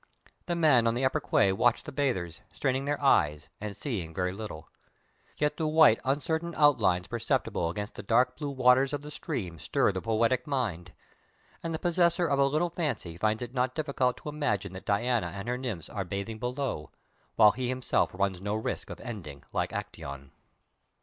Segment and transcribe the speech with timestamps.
[0.47, 4.31] The men on the upper quay watch the bathers, straining their eyes, and seeing very
[4.31, 4.67] little.
[5.37, 9.91] Yet the white uncertain outlines perceptible against the dark blue waters of the stream stir
[9.91, 10.91] the poetic mind,
[11.61, 15.33] and the possessor of a little fancy finds it not difficult to imagine that Diana
[15.35, 16.89] and her nymphs are bathing below,
[17.35, 20.31] while he himself runs no risk of ending like Acteon.